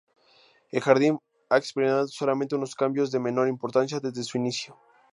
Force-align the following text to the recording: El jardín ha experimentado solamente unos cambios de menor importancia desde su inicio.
El 0.71 0.81
jardín 0.81 1.19
ha 1.51 1.57
experimentado 1.59 2.07
solamente 2.07 2.55
unos 2.55 2.73
cambios 2.73 3.11
de 3.11 3.19
menor 3.19 3.47
importancia 3.47 3.99
desde 3.99 4.23
su 4.23 4.35
inicio. 4.39 4.75